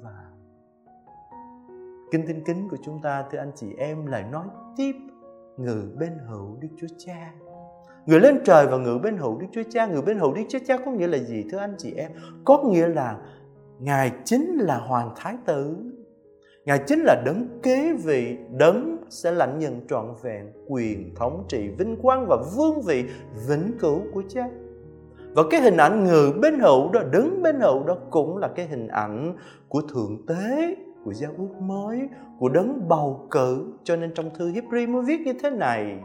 Kinh 2.13 2.27
Thánh 2.27 2.44
kính 2.45 2.69
của 2.69 2.77
chúng 2.86 3.00
ta 3.04 3.25
thưa 3.31 3.38
anh 3.38 3.51
chị 3.56 3.68
em 3.77 4.06
lại 4.06 4.24
nói 4.31 4.45
tiếp 4.77 4.96
ngự 5.58 5.91
bên 6.00 6.12
hữu 6.29 6.58
Đức 6.62 6.67
Chúa 6.82 6.88
Cha. 6.98 7.34
Người 8.05 8.20
lên 8.20 8.39
trời 8.46 8.67
và 8.67 8.77
ngự 8.77 9.00
bên 9.03 9.17
hữu 9.17 9.39
Đức 9.39 9.48
Chúa 9.51 9.63
Cha, 9.70 9.88
người 9.88 10.01
bên 10.01 10.20
hữu 10.20 10.34
Đức 10.34 10.41
Chúa 10.50 10.60
Cha 10.67 10.77
có 10.86 10.91
nghĩa 10.91 11.08
là 11.08 11.17
gì 11.17 11.46
thưa 11.51 11.58
anh 11.58 11.75
chị 11.77 11.93
em? 11.98 12.12
Có 12.46 12.63
nghĩa 12.63 12.88
là 12.88 13.17
Ngài 13.79 14.12
chính 14.25 14.58
là 14.58 14.77
Hoàng 14.77 15.13
Thái 15.15 15.38
Tử. 15.46 15.75
Ngài 16.65 16.79
chính 16.88 17.00
là 17.00 17.22
đấng 17.25 17.60
kế 17.63 17.93
vị, 17.93 18.38
đấng 18.58 18.98
sẽ 19.10 19.32
lãnh 19.32 19.60
nhận 19.60 19.88
trọn 19.88 20.05
vẹn 20.24 20.51
quyền 20.67 21.15
thống 21.15 21.46
trị, 21.48 21.67
vinh 21.77 21.98
quang 22.01 22.25
và 22.27 22.38
vương 22.55 22.82
vị 22.82 23.05
vĩnh 23.48 23.72
cửu 23.79 24.01
của 24.13 24.24
Cha. 24.29 24.50
Và 25.36 25.43
cái 25.50 25.62
hình 25.62 25.77
ảnh 25.77 26.03
ngự 26.03 26.34
bên 26.41 26.60
hữu 26.60 26.91
đó, 26.91 27.01
đứng 27.12 27.43
bên 27.43 27.60
hữu 27.60 27.84
đó 27.84 27.98
cũng 28.10 28.38
là 28.38 28.48
cái 28.48 28.67
hình 28.67 28.88
ảnh 28.88 29.36
của 29.70 29.82
Thượng 29.82 30.25
Tế 30.27 30.75
của 31.05 31.13
giao 31.13 31.31
ước 31.38 31.62
mới, 31.62 32.10
của 32.39 32.50
đấng 32.50 32.88
bầu 32.88 33.27
cử. 33.31 33.74
Cho 33.83 33.95
nên 33.95 34.13
trong 34.13 34.29
thư 34.38 34.51
Hebrew 34.51 34.89
mới 34.89 35.01
viết 35.01 35.22
như 35.25 35.33
thế 35.33 35.50
này, 35.50 35.98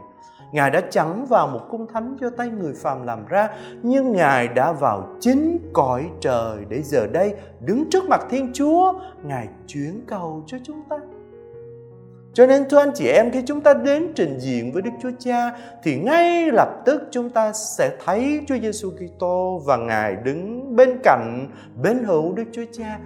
Ngài 0.51 0.71
đã 0.71 0.81
chẳng 0.91 1.25
vào 1.25 1.47
một 1.47 1.61
cung 1.69 1.87
thánh 1.93 2.17
do 2.21 2.29
tay 2.29 2.49
người 2.49 2.73
phàm 2.73 3.03
làm 3.03 3.25
ra, 3.27 3.49
Nhưng 3.83 4.11
Ngài 4.11 4.47
đã 4.47 4.71
vào 4.71 5.15
chính 5.19 5.59
cõi 5.73 6.09
trời 6.19 6.57
Để 6.69 6.81
giờ 6.81 7.07
đây 7.07 7.33
đứng 7.65 7.89
trước 7.89 8.03
mặt 8.09 8.21
Thiên 8.29 8.53
Chúa, 8.53 8.93
Ngài 9.23 9.47
chuyển 9.67 10.01
cầu 10.07 10.43
cho 10.47 10.57
chúng 10.63 10.81
ta. 10.89 10.97
Cho 12.33 12.47
nên 12.47 12.69
thưa 12.69 12.77
anh 12.77 12.91
chị 12.95 13.07
em, 13.07 13.31
khi 13.31 13.41
chúng 13.45 13.61
ta 13.61 13.73
đến 13.73 14.07
trình 14.15 14.39
diện 14.39 14.71
với 14.71 14.81
Đức 14.81 14.91
Chúa 15.01 15.11
Cha, 15.19 15.57
thì 15.83 15.99
ngay 15.99 16.51
lập 16.51 16.69
tức 16.85 17.01
chúng 17.11 17.29
ta 17.29 17.53
sẽ 17.53 17.97
thấy 18.05 18.41
Chúa 18.47 18.57
Giêsu 18.61 18.91
Kitô 18.91 19.61
và 19.65 19.77
Ngài 19.77 20.15
đứng 20.15 20.75
bên 20.75 20.99
cạnh, 21.03 21.47
bên 21.83 22.03
hữu 22.03 22.33
Đức 22.33 22.43
Chúa 22.51 22.65
Cha 22.71 22.99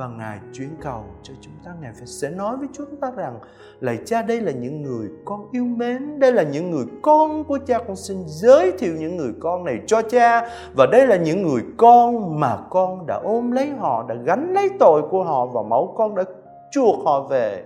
và 0.00 0.08
Ngài 0.08 0.40
chuyển 0.52 0.68
cầu 0.80 1.04
cho 1.22 1.34
chúng 1.40 1.52
ta. 1.64 1.74
Ngài 1.80 1.92
phải 1.92 2.06
sẽ 2.06 2.30
nói 2.30 2.56
với 2.56 2.68
chúng 2.72 2.96
ta 3.00 3.10
rằng, 3.10 3.38
Lạy 3.80 3.98
cha, 4.06 4.22
đây 4.22 4.40
là 4.40 4.52
những 4.52 4.82
người 4.82 5.08
con 5.24 5.50
yêu 5.52 5.64
mến, 5.64 6.20
Đây 6.20 6.32
là 6.32 6.42
những 6.42 6.70
người 6.70 6.84
con 7.02 7.44
của 7.44 7.58
cha. 7.66 7.78
Con 7.78 7.96
xin 7.96 8.24
giới 8.26 8.72
thiệu 8.78 8.94
những 8.98 9.16
người 9.16 9.32
con 9.40 9.64
này 9.64 9.80
cho 9.86 10.02
cha, 10.02 10.48
Và 10.74 10.86
đây 10.92 11.06
là 11.06 11.16
những 11.16 11.42
người 11.42 11.62
con 11.76 12.40
mà 12.40 12.58
con 12.70 13.06
đã 13.06 13.20
ôm 13.24 13.50
lấy 13.50 13.70
họ, 13.70 14.06
Đã 14.08 14.14
gánh 14.14 14.52
lấy 14.52 14.70
tội 14.78 15.02
của 15.10 15.24
họ, 15.24 15.46
Và 15.46 15.62
máu 15.62 15.94
con 15.96 16.14
đã 16.14 16.24
chuộc 16.70 17.04
họ 17.04 17.20
về. 17.20 17.64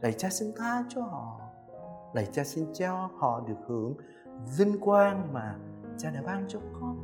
Lạy 0.00 0.12
cha 0.12 0.28
xin 0.30 0.52
tha 0.56 0.84
cho 0.88 1.02
họ. 1.02 1.40
Lạy 2.12 2.26
cha 2.32 2.44
xin 2.44 2.66
cho 2.72 3.08
họ 3.18 3.40
được 3.48 3.58
hưởng 3.66 3.94
vinh 4.58 4.80
quang 4.80 5.28
mà 5.32 5.54
cha 5.98 6.10
đã 6.10 6.22
ban 6.26 6.44
cho 6.48 6.58
con 6.80 7.03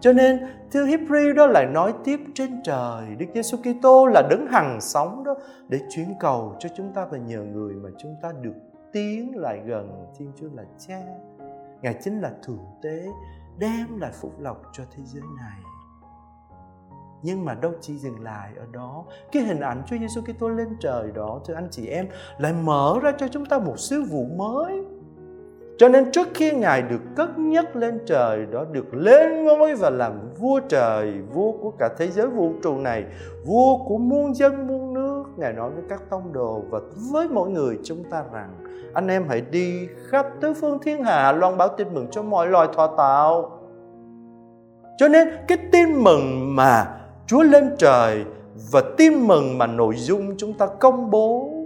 cho 0.00 0.12
nên 0.12 0.38
thư 0.70 0.86
Hebrew 0.86 1.34
đó 1.34 1.46
lại 1.46 1.66
nói 1.66 1.94
tiếp 2.04 2.20
trên 2.34 2.62
trời, 2.64 3.16
Đức 3.18 3.26
Giêsu 3.34 3.58
Kitô 3.58 4.06
là 4.06 4.22
đứng 4.30 4.46
hằng 4.46 4.80
sống 4.80 5.24
đó 5.24 5.34
để 5.68 5.80
chuyển 5.90 6.14
cầu 6.20 6.56
cho 6.58 6.68
chúng 6.76 6.92
ta 6.92 7.06
và 7.10 7.18
nhờ 7.18 7.42
người 7.42 7.74
mà 7.74 7.88
chúng 7.98 8.16
ta 8.22 8.32
được 8.40 8.54
tiến 8.92 9.32
lại 9.36 9.60
gần 9.66 10.06
Thiên 10.18 10.32
Chúa 10.36 10.48
là 10.54 10.62
Cha. 10.78 11.00
Ngài 11.82 11.94
chính 12.02 12.20
là 12.20 12.32
thượng 12.42 12.66
tế 12.82 13.06
đem 13.58 14.00
lại 14.00 14.10
phúc 14.20 14.32
lộc 14.40 14.62
cho 14.72 14.84
thế 14.96 15.02
giới 15.04 15.22
này. 15.36 15.58
Nhưng 17.22 17.44
mà 17.44 17.54
đâu 17.54 17.72
chỉ 17.80 17.98
dừng 17.98 18.20
lại 18.20 18.50
ở 18.56 18.66
đó, 18.72 19.04
Cái 19.32 19.42
hình 19.42 19.60
ảnh 19.60 19.82
Chúa 19.86 19.96
Giêsu 19.98 20.20
Kitô 20.22 20.48
lên 20.48 20.68
trời 20.80 21.12
đó, 21.14 21.40
Thưa 21.46 21.54
anh 21.54 21.68
chị 21.70 21.86
em, 21.86 22.08
Lại 22.38 22.52
mở 22.52 22.98
ra 23.02 23.12
cho 23.18 23.28
chúng 23.28 23.46
ta 23.46 23.58
một 23.58 23.78
sứ 23.78 24.02
vụ 24.02 24.24
mới 24.36 24.84
cho 25.80 25.88
nên 25.88 26.12
trước 26.12 26.28
khi 26.34 26.52
Ngài 26.52 26.82
được 26.82 27.00
cất 27.16 27.38
nhắc 27.38 27.76
lên 27.76 27.98
trời 28.06 28.46
đó 28.46 28.64
được 28.72 28.94
lên 28.94 29.44
ngôi 29.44 29.74
và 29.74 29.90
làm 29.90 30.12
vua 30.38 30.60
trời, 30.68 31.12
vua 31.32 31.52
của 31.52 31.70
cả 31.78 31.88
thế 31.98 32.08
giới 32.08 32.26
vũ 32.26 32.52
trụ 32.62 32.78
này, 32.78 33.04
vua 33.46 33.76
của 33.76 33.98
muôn 33.98 34.34
dân 34.34 34.66
muôn 34.66 34.94
nước, 34.94 35.24
Ngài 35.36 35.52
nói 35.52 35.70
với 35.70 35.82
các 35.88 36.02
tông 36.10 36.32
đồ 36.32 36.62
và 36.70 36.78
với 37.12 37.28
mỗi 37.28 37.50
người 37.50 37.78
chúng 37.84 38.04
ta 38.10 38.22
rằng 38.32 38.50
anh 38.94 39.08
em 39.08 39.28
hãy 39.28 39.40
đi 39.40 39.88
khắp 40.08 40.26
tứ 40.40 40.54
phương 40.54 40.78
thiên 40.78 41.04
hạ 41.04 41.32
loan 41.32 41.56
báo 41.56 41.68
tin 41.68 41.94
mừng 41.94 42.08
cho 42.10 42.22
mọi 42.22 42.46
loài 42.46 42.68
thọ 42.76 42.86
tạo. 42.86 43.58
Cho 44.98 45.08
nên 45.08 45.28
cái 45.48 45.58
tin 45.72 45.92
mừng 45.92 46.56
mà 46.56 47.00
Chúa 47.26 47.42
lên 47.42 47.74
trời 47.78 48.24
và 48.72 48.82
tin 48.96 49.26
mừng 49.26 49.58
mà 49.58 49.66
nội 49.66 49.94
dung 49.96 50.36
chúng 50.36 50.52
ta 50.52 50.66
công 50.66 51.10
bố 51.10 51.59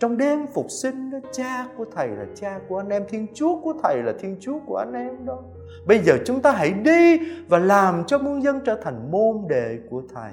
trong 0.00 0.16
đêm 0.16 0.46
phục 0.54 0.66
sinh 0.68 1.10
đó, 1.10 1.18
cha 1.32 1.66
của 1.76 1.84
thầy 1.96 2.08
là 2.08 2.24
cha 2.34 2.58
của 2.68 2.76
anh 2.78 2.88
em, 2.88 3.04
thiên 3.08 3.26
chúa 3.34 3.60
của 3.60 3.74
thầy 3.82 4.02
là 4.02 4.12
thiên 4.20 4.36
chúa 4.40 4.58
của 4.66 4.76
anh 4.76 4.92
em 4.92 5.26
đó. 5.26 5.38
Bây 5.86 5.98
giờ 5.98 6.18
chúng 6.24 6.40
ta 6.40 6.52
hãy 6.52 6.70
đi 6.70 7.18
và 7.48 7.58
làm 7.58 8.04
cho 8.06 8.18
muôn 8.18 8.42
dân 8.42 8.60
trở 8.66 8.74
thành 8.82 9.10
môn 9.10 9.36
đệ 9.48 9.78
của 9.90 10.02
thầy. 10.14 10.32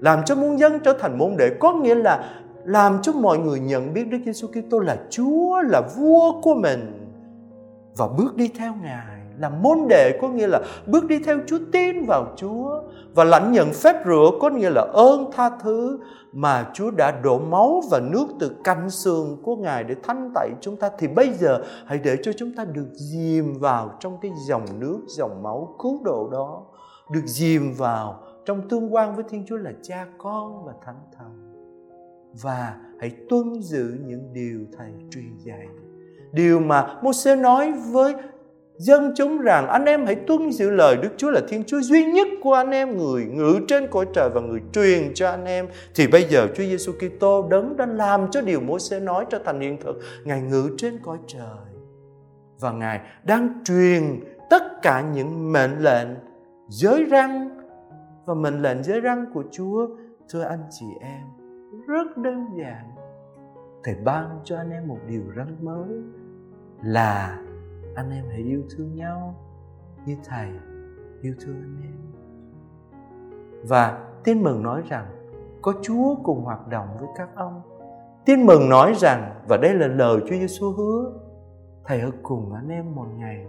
Làm 0.00 0.24
cho 0.24 0.34
muôn 0.34 0.58
dân 0.58 0.78
trở 0.84 0.92
thành 0.92 1.18
môn 1.18 1.36
đệ 1.36 1.50
có 1.60 1.72
nghĩa 1.72 1.94
là 1.94 2.30
làm 2.64 3.02
cho 3.02 3.12
mọi 3.12 3.38
người 3.38 3.60
nhận 3.60 3.94
biết 3.94 4.04
Đức 4.04 4.18
Giêsu 4.24 4.48
Kitô 4.48 4.78
là 4.78 4.98
Chúa, 5.10 5.60
là 5.60 5.82
vua 5.96 6.40
của 6.40 6.54
mình 6.54 7.10
và 7.96 8.08
bước 8.08 8.36
đi 8.36 8.50
theo 8.58 8.74
Ngài 8.82 9.17
là 9.38 9.48
môn 9.48 9.78
đệ 9.88 10.18
có 10.20 10.28
nghĩa 10.28 10.46
là 10.46 10.60
bước 10.86 11.04
đi 11.06 11.18
theo 11.18 11.38
Chúa, 11.46 11.58
tin 11.72 12.06
vào 12.06 12.26
Chúa 12.36 12.82
và 13.14 13.24
lãnh 13.24 13.52
nhận 13.52 13.72
phép 13.72 14.02
rửa 14.06 14.30
có 14.40 14.50
nghĩa 14.50 14.70
là 14.70 14.86
ơn 14.92 15.30
tha 15.32 15.50
thứ 15.62 15.98
mà 16.32 16.70
Chúa 16.74 16.90
đã 16.90 17.10
đổ 17.10 17.38
máu 17.38 17.82
và 17.90 18.00
nước 18.00 18.26
từ 18.40 18.50
canh 18.64 18.90
xương 18.90 19.36
của 19.42 19.56
Ngài 19.56 19.84
để 19.84 19.94
thanh 20.02 20.30
tẩy 20.34 20.50
chúng 20.60 20.76
ta. 20.76 20.90
Thì 20.98 21.08
bây 21.08 21.32
giờ, 21.32 21.62
hãy 21.86 21.98
để 21.98 22.16
cho 22.22 22.32
chúng 22.32 22.54
ta 22.56 22.64
được 22.64 22.88
dìm 22.92 23.54
vào 23.58 23.90
trong 24.00 24.18
cái 24.22 24.32
dòng 24.48 24.64
nước, 24.78 25.00
dòng 25.06 25.42
máu 25.42 25.76
cứu 25.78 26.00
độ 26.04 26.28
đó, 26.32 26.62
được 27.10 27.26
dìm 27.26 27.72
vào 27.72 28.20
trong 28.44 28.68
tương 28.68 28.94
quan 28.94 29.14
với 29.14 29.24
Thiên 29.28 29.44
Chúa 29.46 29.56
là 29.56 29.72
Cha, 29.82 30.06
Con 30.18 30.64
và 30.64 30.72
Thánh 30.84 31.00
Thần. 31.18 31.44
Và 32.42 32.76
hãy 33.00 33.10
tuân 33.28 33.62
giữ 33.62 33.96
những 34.06 34.32
điều 34.32 34.60
thầy 34.78 34.92
truyền 35.10 35.38
dạy. 35.38 35.66
Điều 36.32 36.60
mà 36.60 36.98
Moses 37.02 37.38
nói 37.38 37.72
với 37.72 38.14
dân 38.78 39.12
chúng 39.16 39.38
rằng 39.38 39.68
anh 39.68 39.84
em 39.84 40.06
hãy 40.06 40.14
tuân 40.14 40.52
giữ 40.52 40.70
lời 40.70 40.96
Đức 41.02 41.08
Chúa 41.16 41.30
là 41.30 41.40
Thiên 41.48 41.64
Chúa 41.64 41.80
duy 41.80 42.04
nhất 42.04 42.28
của 42.42 42.52
anh 42.52 42.70
em, 42.70 42.96
người 42.96 43.24
ngự 43.24 43.60
trên 43.68 43.86
cõi 43.90 44.06
trời 44.14 44.30
và 44.30 44.40
người 44.40 44.60
truyền 44.72 45.14
cho 45.14 45.30
anh 45.30 45.44
em. 45.44 45.68
Thì 45.94 46.06
bây 46.06 46.24
giờ 46.24 46.46
Chúa 46.46 46.62
Giêsu 46.62 46.92
Kitô 46.92 47.48
đấng 47.50 47.76
đã 47.76 47.86
làm 47.86 48.30
cho 48.30 48.40
điều 48.40 48.60
mỗi 48.60 48.80
sẽ 48.80 49.00
nói 49.00 49.26
trở 49.30 49.38
thành 49.44 49.60
hiện 49.60 49.76
thực. 49.80 50.00
Ngài 50.24 50.40
ngự 50.40 50.70
trên 50.76 50.98
cõi 51.02 51.18
trời. 51.26 51.74
Và 52.60 52.72
ngài 52.72 53.00
đang 53.24 53.64
truyền 53.64 54.20
tất 54.50 54.82
cả 54.82 55.00
những 55.14 55.52
mệnh 55.52 55.78
lệnh 55.78 56.08
giới 56.68 57.04
răng 57.04 57.50
và 58.26 58.34
mệnh 58.34 58.62
lệnh 58.62 58.82
giới 58.82 59.00
răng 59.00 59.24
của 59.34 59.44
Chúa, 59.50 59.88
thưa 60.28 60.42
anh 60.42 60.62
chị 60.70 60.86
em, 61.00 61.26
rất 61.86 62.16
đơn 62.16 62.46
giản. 62.58 62.84
Thầy 63.84 63.94
ban 64.04 64.40
cho 64.44 64.56
anh 64.56 64.70
em 64.70 64.88
một 64.88 64.98
điều 65.08 65.22
răng 65.34 65.56
mới 65.60 65.88
là 66.82 67.38
anh 67.94 68.10
em 68.10 68.24
hãy 68.28 68.38
yêu 68.38 68.62
thương 68.70 68.94
nhau 68.94 69.34
như 70.06 70.16
thầy 70.24 70.48
yêu 71.22 71.34
thương 71.40 71.56
anh 71.62 71.76
em 71.82 72.08
và 73.68 74.04
tin 74.24 74.42
mừng 74.42 74.62
nói 74.62 74.82
rằng 74.88 75.06
có 75.62 75.72
Chúa 75.82 76.14
cùng 76.22 76.44
hoạt 76.44 76.68
động 76.68 76.88
với 76.98 77.08
các 77.16 77.28
ông. 77.34 77.62
Tin 78.24 78.46
mừng 78.46 78.68
nói 78.68 78.94
rằng 78.96 79.34
và 79.48 79.56
đây 79.56 79.74
là 79.74 79.86
lời 79.86 80.20
Chúa 80.20 80.36
Giêsu 80.36 80.72
hứa, 80.72 81.12
thầy 81.84 82.00
ở 82.00 82.10
cùng 82.22 82.52
anh 82.52 82.68
em 82.68 82.94
một 82.94 83.06
ngày 83.16 83.46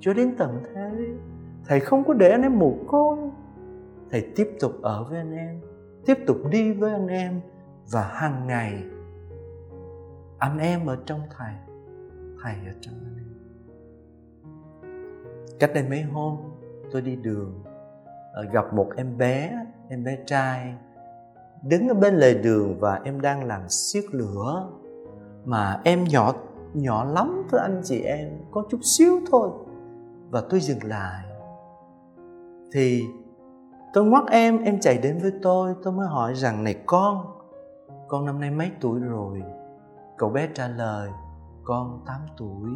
cho 0.00 0.12
đến 0.14 0.34
tận 0.38 0.62
thế. 0.64 0.90
Thầy 1.66 1.80
không 1.80 2.04
có 2.04 2.14
để 2.14 2.30
anh 2.30 2.42
em 2.42 2.58
mù 2.58 2.78
côi. 2.88 3.18
Thầy 4.10 4.32
tiếp 4.36 4.56
tục 4.60 4.72
ở 4.82 5.04
với 5.04 5.18
anh 5.18 5.32
em, 5.32 5.60
tiếp 6.06 6.18
tục 6.26 6.36
đi 6.50 6.72
với 6.72 6.92
anh 6.92 7.08
em 7.08 7.40
và 7.90 8.02
hàng 8.02 8.46
ngày 8.46 8.84
anh 10.38 10.58
em 10.58 10.86
ở 10.86 10.96
trong 11.06 11.20
thầy, 11.36 11.54
thầy 12.42 12.54
ở 12.54 12.72
trong 12.80 12.94
anh 13.04 13.16
em 13.16 13.29
cách 15.60 15.70
đây 15.74 15.84
mấy 15.88 16.02
hôm, 16.02 16.36
tôi 16.92 17.02
đi 17.02 17.16
đường 17.16 17.62
ờ, 18.32 18.44
gặp 18.52 18.74
một 18.74 18.88
em 18.96 19.18
bé 19.18 19.52
em 19.88 20.04
bé 20.04 20.18
trai, 20.26 20.74
đứng 21.62 21.88
ở 21.88 21.94
bên 21.94 22.14
lề 22.14 22.34
đường 22.34 22.80
và 22.80 23.00
em 23.04 23.20
đang 23.20 23.44
làm 23.44 23.68
xiết 23.68 24.04
lửa. 24.12 24.70
Mà 25.44 25.80
em 25.84 26.04
nhỏ 26.04 26.34
nhỏ 26.74 27.04
lắm 27.04 27.42
thưa 27.50 27.58
anh 27.58 27.80
chị 27.84 28.00
em, 28.00 28.28
có 28.50 28.64
chút 28.70 28.78
xíu 28.82 29.20
thôi. 29.30 29.50
Và 30.30 30.42
tôi 30.50 30.60
dừng 30.60 30.78
lại. 30.84 31.24
Thì 32.72 33.04
tôi 33.92 34.04
ngoắt 34.04 34.24
em 34.30 34.62
em 34.62 34.80
chạy 34.80 34.98
đến 34.98 35.18
với 35.22 35.32
tôi 35.42 35.74
tôi 35.82 35.92
mới 35.92 36.06
hỏi 36.06 36.34
rằng, 36.34 36.64
này 36.64 36.74
con 36.86 37.26
con 38.08 38.24
năm 38.24 38.40
nay 38.40 38.50
mấy 38.50 38.70
tuổi 38.80 39.00
rồi? 39.00 39.42
Cậu 40.18 40.30
bé 40.30 40.48
trả 40.54 40.68
lời, 40.68 41.10
con 41.64 42.00
8 42.06 42.20
tuổi 42.36 42.70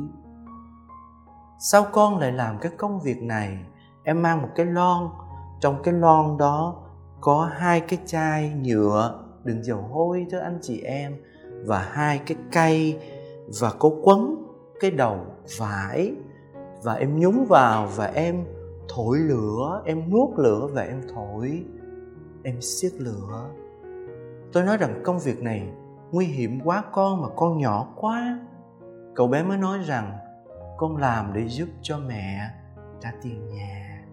sao 1.58 1.86
con 1.92 2.18
lại 2.18 2.32
làm 2.32 2.58
cái 2.58 2.72
công 2.78 3.00
việc 3.00 3.22
này? 3.22 3.58
Em 4.02 4.22
mang 4.22 4.42
một 4.42 4.48
cái 4.54 4.66
lon. 4.66 5.10
Trong 5.60 5.82
cái 5.82 5.94
lon 5.94 6.36
đó 6.38 6.82
có 7.20 7.50
hai 7.52 7.80
cái 7.80 7.98
chai 8.06 8.52
nhựa 8.62 9.24
đựng 9.44 9.64
dầu 9.64 9.82
hôi 9.92 10.26
thưa 10.30 10.38
anh 10.38 10.58
chị 10.62 10.80
em 10.80 11.16
và 11.66 11.78
hai 11.78 12.20
cái 12.26 12.36
cây 12.52 13.00
và 13.60 13.72
có 13.78 13.90
quấn 14.02 14.46
cái 14.80 14.90
đầu 14.90 15.18
vải. 15.58 16.12
Và 16.82 16.94
em 16.94 17.20
nhúng 17.20 17.46
vào 17.48 17.88
và 17.96 18.06
em 18.06 18.44
thổi 18.88 19.18
lửa, 19.18 19.82
em 19.84 20.10
nuốt 20.10 20.38
lửa 20.38 20.68
và 20.72 20.82
em 20.82 21.02
thổi. 21.14 21.64
Em 22.42 22.60
siết 22.60 22.92
lửa. 22.94 23.48
Tôi 24.52 24.62
nói 24.62 24.76
rằng 24.76 25.00
công 25.04 25.18
việc 25.18 25.42
này 25.42 25.68
nguy 26.10 26.26
hiểm 26.26 26.60
quá 26.64 26.84
con 26.92 27.22
mà 27.22 27.28
con 27.36 27.58
nhỏ 27.58 27.92
quá. 27.96 28.38
Cậu 29.14 29.26
bé 29.26 29.42
mới 29.42 29.58
nói 29.58 29.78
rằng 29.78 30.18
con 30.76 30.96
làm 30.96 31.32
để 31.34 31.48
giúp 31.48 31.68
cho 31.82 31.98
mẹ 31.98 32.50
trả 33.00 33.12
tiền 33.22 33.48
nhà. 33.48 34.04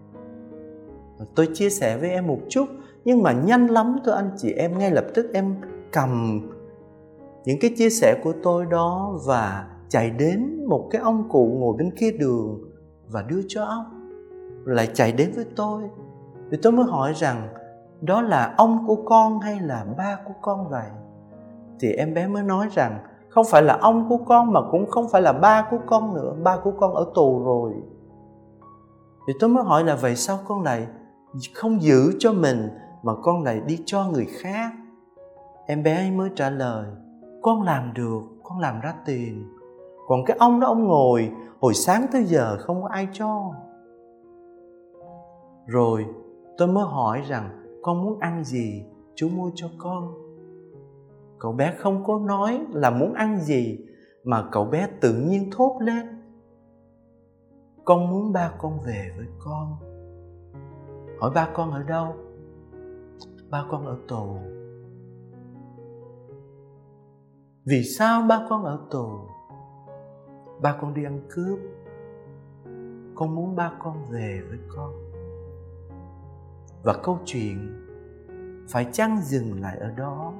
Tôi 1.34 1.48
chia 1.54 1.70
sẻ 1.70 1.98
với 1.98 2.10
em 2.10 2.26
một 2.26 2.38
chút, 2.48 2.66
nhưng 3.04 3.22
mà 3.22 3.32
nhanh 3.32 3.70
lắm 3.70 3.96
thôi 4.04 4.14
anh 4.14 4.30
chị 4.36 4.52
em 4.52 4.78
ngay 4.78 4.90
lập 4.90 5.04
tức 5.14 5.30
em 5.34 5.56
cầm 5.92 6.40
những 7.44 7.58
cái 7.60 7.74
chia 7.76 7.90
sẻ 7.90 8.20
của 8.24 8.32
tôi 8.42 8.66
đó 8.66 9.18
và 9.26 9.68
chạy 9.88 10.10
đến 10.10 10.64
một 10.68 10.88
cái 10.90 11.02
ông 11.02 11.28
cụ 11.28 11.56
ngồi 11.60 11.76
bên 11.78 11.90
kia 11.96 12.10
đường 12.12 12.60
và 13.08 13.22
đưa 13.22 13.40
cho 13.48 13.64
ông. 13.64 14.08
Lại 14.64 14.88
chạy 14.94 15.12
đến 15.12 15.32
với 15.34 15.44
tôi, 15.56 15.82
thì 16.50 16.58
tôi 16.62 16.72
mới 16.72 16.84
hỏi 16.84 17.12
rằng, 17.16 17.48
đó 18.00 18.22
là 18.22 18.54
ông 18.56 18.84
của 18.86 19.02
con 19.04 19.40
hay 19.40 19.60
là 19.60 19.86
ba 19.96 20.18
của 20.24 20.34
con 20.42 20.68
vậy? 20.68 20.86
Thì 21.80 21.92
em 21.92 22.14
bé 22.14 22.28
mới 22.28 22.42
nói 22.42 22.68
rằng 22.74 22.98
không 23.34 23.46
phải 23.50 23.62
là 23.62 23.78
ông 23.80 24.08
của 24.08 24.16
con 24.16 24.52
mà 24.52 24.60
cũng 24.70 24.90
không 24.90 25.08
phải 25.08 25.22
là 25.22 25.32
ba 25.32 25.66
của 25.70 25.78
con 25.86 26.14
nữa. 26.14 26.34
Ba 26.42 26.58
của 26.64 26.72
con 26.80 26.94
ở 26.94 27.06
tù 27.14 27.44
rồi. 27.44 27.72
Thì 29.26 29.32
tôi 29.40 29.50
mới 29.50 29.64
hỏi 29.64 29.84
là, 29.84 29.96
vậy 29.96 30.16
sao 30.16 30.38
con 30.46 30.62
lại 30.62 30.86
không 31.54 31.82
giữ 31.82 32.12
cho 32.18 32.32
mình 32.32 32.68
mà 33.02 33.12
con 33.22 33.42
lại 33.42 33.60
đi 33.66 33.82
cho 33.84 34.04
người 34.12 34.26
khác? 34.30 34.72
Em 35.66 35.82
bé 35.82 35.96
ấy 35.96 36.10
mới 36.10 36.30
trả 36.36 36.50
lời, 36.50 36.86
con 37.42 37.62
làm 37.62 37.92
được, 37.94 38.20
con 38.42 38.58
làm 38.58 38.80
ra 38.80 38.94
tiền. 39.04 39.44
Còn 40.08 40.24
cái 40.26 40.36
ông 40.40 40.60
đó, 40.60 40.66
ông 40.66 40.84
ngồi, 40.84 41.30
hồi 41.60 41.74
sáng 41.74 42.06
tới 42.12 42.24
giờ 42.24 42.56
không 42.60 42.82
có 42.82 42.88
ai 42.88 43.08
cho. 43.12 43.50
Rồi 45.66 46.06
tôi 46.58 46.68
mới 46.68 46.84
hỏi 46.84 47.22
rằng, 47.28 47.50
con 47.82 48.04
muốn 48.04 48.18
ăn 48.20 48.44
gì? 48.44 48.84
Chú 49.14 49.28
mua 49.36 49.50
cho 49.54 49.66
con 49.78 50.21
cậu 51.42 51.52
bé 51.52 51.74
không 51.78 52.04
có 52.04 52.18
nói 52.26 52.66
là 52.72 52.90
muốn 52.90 53.14
ăn 53.14 53.40
gì 53.40 53.78
mà 54.24 54.48
cậu 54.52 54.64
bé 54.64 54.88
tự 55.00 55.14
nhiên 55.14 55.50
thốt 55.52 55.78
lên. 55.80 56.06
Con 57.84 58.10
muốn 58.10 58.32
ba 58.32 58.52
con 58.58 58.80
về 58.80 59.10
với 59.16 59.26
con. 59.38 59.76
Hỏi 61.20 61.30
ba 61.34 61.48
con 61.54 61.70
ở 61.70 61.82
đâu? 61.82 62.16
Ba 63.50 63.64
con 63.70 63.86
ở 63.86 63.96
tù. 64.08 64.36
Vì 67.64 67.82
sao 67.82 68.22
ba 68.28 68.46
con 68.48 68.64
ở 68.64 68.80
tù? 68.90 69.08
Ba 70.60 70.78
con 70.80 70.94
đi 70.94 71.04
ăn 71.04 71.20
cướp. 71.30 71.58
Con 73.14 73.34
muốn 73.34 73.56
ba 73.56 73.72
con 73.78 74.04
về 74.10 74.42
với 74.48 74.58
con. 74.68 74.94
Và 76.82 76.94
câu 77.02 77.18
chuyện 77.24 77.82
phải 78.68 78.86
chăng 78.92 79.20
dừng 79.22 79.60
lại 79.60 79.78
ở 79.78 79.90
đó? 79.90 80.34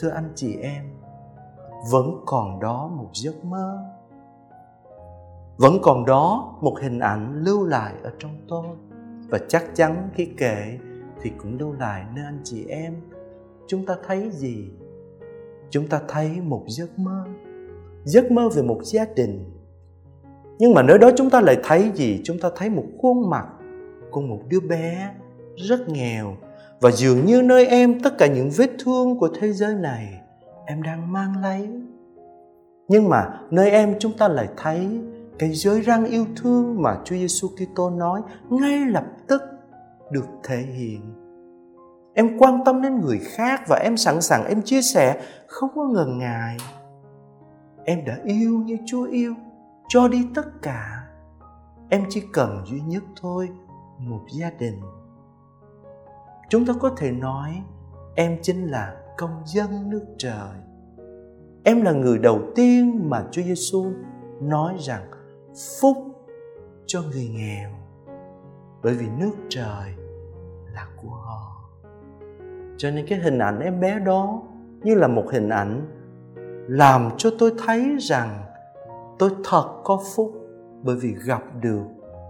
Thưa 0.00 0.08
anh 0.08 0.32
chị 0.34 0.56
em, 0.56 0.84
vẫn 1.90 2.22
còn 2.26 2.60
đó 2.60 2.90
một 2.96 3.08
giấc 3.12 3.44
mơ. 3.44 3.78
Vẫn 5.56 5.78
còn 5.82 6.04
đó 6.04 6.54
một 6.60 6.76
hình 6.80 6.98
ảnh 6.98 7.42
lưu 7.44 7.66
lại 7.66 7.94
ở 8.02 8.12
trong 8.18 8.36
tôi. 8.48 8.66
Và 9.28 9.38
chắc 9.48 9.64
chắn 9.74 10.08
khi 10.14 10.28
kể 10.38 10.78
thì 11.22 11.30
cũng 11.38 11.58
lưu 11.58 11.72
lại 11.72 12.04
nơi 12.14 12.24
anh 12.24 12.40
chị 12.44 12.66
em. 12.66 12.94
Chúng 13.66 13.86
ta 13.86 13.96
thấy 14.06 14.30
gì? 14.30 14.70
Chúng 15.70 15.88
ta 15.88 16.00
thấy 16.08 16.40
một 16.40 16.64
giấc 16.68 16.98
mơ. 16.98 17.24
Giấc 18.04 18.30
mơ 18.30 18.48
về 18.48 18.62
một 18.62 18.80
gia 18.82 19.04
đình. 19.16 19.44
Nhưng 20.58 20.74
mà 20.74 20.82
nơi 20.82 20.98
đó 20.98 21.10
chúng 21.16 21.30
ta 21.30 21.40
lại 21.40 21.56
thấy 21.64 21.90
gì? 21.94 22.20
Chúng 22.24 22.38
ta 22.38 22.48
thấy 22.56 22.70
một 22.70 22.84
khuôn 22.98 23.30
mặt 23.30 23.46
của 24.10 24.20
một 24.20 24.40
đứa 24.48 24.60
bé 24.60 25.14
rất 25.56 25.88
nghèo 25.88 26.36
và 26.80 26.90
dường 26.90 27.24
như 27.24 27.42
nơi 27.42 27.66
em 27.66 28.00
tất 28.00 28.18
cả 28.18 28.26
những 28.26 28.50
vết 28.56 28.70
thương 28.84 29.18
của 29.18 29.28
thế 29.40 29.52
giới 29.52 29.74
này 29.74 30.20
em 30.66 30.82
đang 30.82 31.12
mang 31.12 31.42
lấy 31.42 31.68
nhưng 32.88 33.08
mà 33.08 33.40
nơi 33.50 33.70
em 33.70 33.94
chúng 33.98 34.12
ta 34.18 34.28
lại 34.28 34.48
thấy 34.56 35.00
cái 35.38 35.52
giới 35.52 35.80
răng 35.80 36.04
yêu 36.04 36.26
thương 36.36 36.82
mà 36.82 36.98
Chúa 37.04 37.16
Giêsu 37.16 37.48
Kitô 37.48 37.90
nói 37.90 38.22
ngay 38.50 38.86
lập 38.86 39.04
tức 39.26 39.42
được 40.10 40.26
thể 40.44 40.56
hiện. 40.56 41.14
Em 42.14 42.38
quan 42.38 42.64
tâm 42.64 42.82
đến 42.82 43.00
người 43.00 43.18
khác 43.18 43.62
và 43.68 43.76
em 43.76 43.96
sẵn 43.96 44.20
sàng 44.20 44.44
em 44.44 44.62
chia 44.62 44.82
sẻ 44.82 45.22
không 45.46 45.70
có 45.74 45.84
ngần 45.84 46.18
ngại. 46.18 46.56
Em 47.84 48.04
đã 48.04 48.18
yêu 48.24 48.58
như 48.58 48.76
Chúa 48.86 49.04
yêu, 49.04 49.34
cho 49.88 50.08
đi 50.08 50.26
tất 50.34 50.62
cả. 50.62 51.06
Em 51.88 52.04
chỉ 52.08 52.22
cần 52.32 52.64
duy 52.66 52.80
nhất 52.80 53.02
thôi, 53.20 53.48
một 53.98 54.20
gia 54.38 54.50
đình. 54.50 54.80
Chúng 56.50 56.66
ta 56.66 56.72
có 56.80 56.90
thể 56.96 57.10
nói, 57.10 57.62
em 58.14 58.38
chính 58.42 58.66
là 58.66 58.96
công 59.18 59.42
dân 59.46 59.90
nước 59.90 60.04
trời. 60.18 60.50
Em 61.64 61.82
là 61.82 61.92
người 61.92 62.18
đầu 62.18 62.40
tiên 62.54 63.10
mà 63.10 63.24
Chúa 63.30 63.42
Giêsu 63.42 63.86
nói 64.40 64.76
rằng 64.78 65.10
phúc 65.80 65.96
cho 66.86 67.02
người 67.02 67.28
nghèo, 67.28 67.70
bởi 68.82 68.94
vì 68.94 69.06
nước 69.18 69.32
trời 69.48 69.94
là 70.74 70.86
của 71.02 71.10
họ 71.10 71.60
cho 72.80 72.90
nên 72.90 73.06
cái 73.06 73.18
hình 73.18 73.38
ảnh 73.38 73.60
em 73.60 73.80
bé 73.80 73.98
đó 73.98 74.42
như 74.82 74.94
là 74.94 75.08
một 75.08 75.24
hình 75.32 75.48
ảnh 75.48 75.86
làm 76.68 77.10
cho 77.16 77.30
tôi 77.38 77.52
thấy 77.66 77.96
rằng 77.98 78.44
tôi 79.18 79.30
thật 79.44 79.80
có 79.84 80.02
phúc 80.14 80.32
bởi 80.82 80.96
vì 80.96 81.14
gặp 81.26 81.42
được 81.60 81.84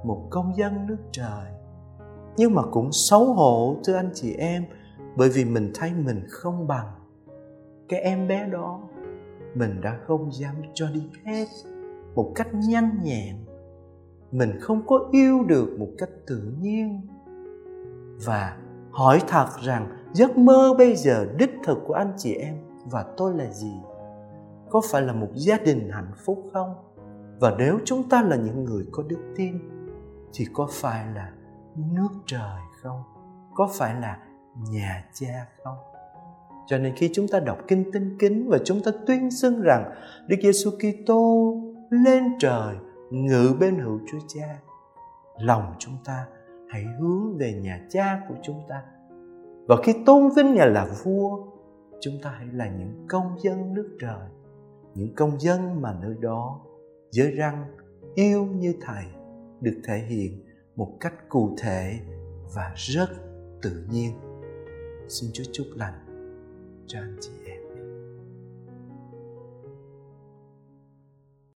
một 0.04 0.26
công 0.30 0.56
dân 0.56 0.86
nước 0.86 0.96
trời 1.12 1.60
nhưng 2.40 2.54
mà 2.54 2.62
cũng 2.70 2.92
xấu 2.92 3.32
hổ, 3.32 3.76
thưa 3.85 3.94
anh 3.94 4.11
chị 4.14 4.35
em, 4.35 4.64
bởi 5.16 5.28
vì 5.28 5.44
mình 5.44 5.70
thấy 5.75 5.92
mình 5.94 6.25
không 6.28 6.66
bằng 6.66 6.87
cái 7.88 8.00
em 8.00 8.28
bé 8.28 8.49
đó. 8.49 8.80
Mình 9.54 9.80
đã 9.80 9.99
không 10.06 10.32
dám 10.32 10.54
cho 10.75 10.87
đi 10.94 11.02
hết 11.25 11.47
một 12.14 12.32
cách 12.35 12.49
nhanh 12.68 12.99
nhẹn. 13.04 13.37
Mình 14.32 14.50
không 14.61 14.87
có 14.87 15.09
yêu 15.12 15.44
được 15.44 15.76
một 15.78 15.88
cách 15.99 16.09
tự 16.26 16.54
nhiên. 16.61 17.00
Và 18.25 18.56
hỏi 18.90 19.20
thật 19.28 19.47
rằng, 19.62 19.88
giấc 20.12 20.38
mơ 20.38 20.75
bây 20.78 20.97
giờ 20.97 21.26
đích 21.38 21.52
thực 21.64 21.78
của 21.87 21.94
anh 21.94 22.12
chị 22.16 22.35
em 22.35 22.54
và 22.90 23.04
tôi 23.16 23.35
là 23.35 23.52
gì? 23.52 23.73
Có 24.70 24.80
phải 24.90 25.02
là 25.02 25.12
một 25.12 25.30
gia 25.35 25.59
đình 25.59 25.90
hạnh 25.90 26.12
phúc 26.25 26.44
không? 26.52 26.75
Và 27.40 27.54
nếu 27.59 27.78
chúng 27.85 28.09
ta 28.09 28.23
là 28.23 28.37
những 28.37 28.64
người 28.64 28.85
có 28.92 29.02
đức 29.02 29.32
tin, 29.37 29.59
thì 30.32 30.47
có 30.52 30.68
phải 30.70 31.06
là 31.14 31.32
nước 31.92 32.08
trời 32.26 32.60
không 32.82 33.02
có 33.54 33.68
phải 33.78 33.94
là 34.00 34.18
nhà 34.70 35.04
cha 35.12 35.46
không 35.64 35.76
cho 36.66 36.78
nên 36.78 36.94
khi 36.96 37.10
chúng 37.12 37.28
ta 37.28 37.40
đọc 37.40 37.58
kinh 37.68 37.92
tinh 37.92 38.16
kính 38.18 38.49
và 38.50 38.58
chúng 38.64 38.80
ta 38.82 38.90
tuyên 39.06 39.30
xưng 39.30 39.60
rằng 39.60 39.92
Đức 40.26 40.37
Giêsu 40.42 40.70
Kitô 40.70 41.54
lên 41.90 42.24
trời 42.38 42.76
ngự 43.11 43.57
bên 43.61 43.78
hữu 43.78 44.00
Chúa 44.11 44.18
Cha. 44.28 44.59
Lòng 45.38 45.74
chúng 45.78 45.94
ta 46.05 46.26
hãy 46.68 46.85
hướng 47.00 47.38
về 47.38 47.52
nhà 47.52 47.87
cha 47.90 48.20
của 48.28 48.35
chúng 48.42 48.62
ta. 48.68 48.83
Và 49.68 49.76
khi 49.83 49.94
tôn 50.07 50.31
vinh 50.37 50.55
Ngài 50.55 50.70
là 50.70 50.87
vua, 51.05 51.46
chúng 52.00 52.14
ta 52.22 52.31
hãy 52.31 52.46
là 52.52 52.68
những 52.68 53.07
công 53.09 53.37
dân 53.42 53.74
nước 53.74 53.96
trời, 54.00 54.28
những 54.94 55.14
công 55.14 55.40
dân 55.40 55.83
mà 55.83 55.96
nơi 56.02 56.14
đó 56.20 56.61
giới 57.11 57.31
răng 57.31 57.64
yêu 58.14 58.46
như 58.46 58.74
Thầy 58.81 59.05
được 59.61 59.81
thể 59.85 59.98
hiện 59.98 60.44
một 60.76 60.96
cách 61.00 61.14
cụ 61.28 61.56
thể 61.59 62.00
và 62.54 62.72
rất 62.76 63.09
tự 63.62 63.85
nhiên. 63.90 64.12
Xin 65.09 65.30
Chúa 65.33 65.44
chúc 65.52 65.66
lành 65.74 66.06
cho 66.87 66.98
anh 66.98 67.16
chị. 67.20 67.39